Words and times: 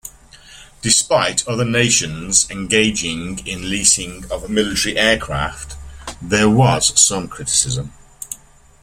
Despite 0.81 1.47
other 1.47 1.63
nations 1.63 2.49
engaging 2.49 3.37
in 3.45 3.69
leasing 3.69 4.25
of 4.31 4.49
military 4.49 4.97
aircraft, 4.97 5.75
there 6.19 6.49
was 6.49 6.99
some 6.99 7.27
criticism. 7.27 7.93